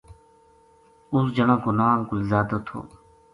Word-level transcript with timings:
اس 1.13 1.25
جنا 1.35 1.55
کو 1.63 1.69
ناں 1.77 1.95
گل 2.09 2.21
زادو 2.29 2.57
تھو 2.67 2.79